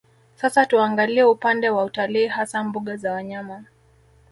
Sasa 0.35 0.65
tuangalie 0.65 1.23
upande 1.23 1.69
wa 1.69 1.83
utalii 1.83 2.27
hasa 2.27 2.63
mbuga 2.63 2.97
za 2.97 3.11
wanyama 3.11 3.65